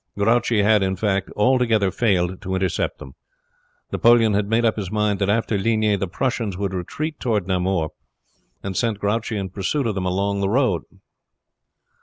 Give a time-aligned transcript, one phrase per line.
[0.17, 3.13] Grouchy had, in fact, altogether failed to intercept them.
[3.91, 7.89] Napoleon had made up his mind that after Ligny the Prussians would retreat toward Namur,
[8.63, 10.81] and sent Grouchy in pursuit of them along that road.